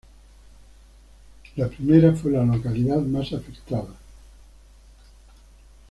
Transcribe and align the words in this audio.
La 1.57 1.67
primera 1.69 2.11
fue 2.15 2.31
la 2.31 2.41
localidad 2.43 3.01
más 3.01 3.33
afectada. 3.33 3.93